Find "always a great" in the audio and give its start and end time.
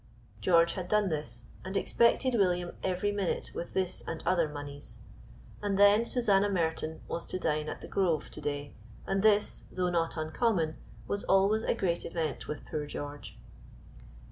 11.25-12.03